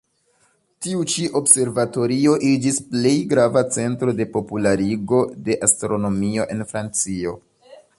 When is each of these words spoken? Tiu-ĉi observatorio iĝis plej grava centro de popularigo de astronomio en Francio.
Tiu-ĉi 0.85 1.25
observatorio 1.39 2.33
iĝis 2.49 2.81
plej 2.95 3.13
grava 3.35 3.65
centro 3.79 4.17
de 4.23 4.29
popularigo 4.39 5.23
de 5.51 5.63
astronomio 5.71 6.53
en 6.57 6.71
Francio. 6.75 7.41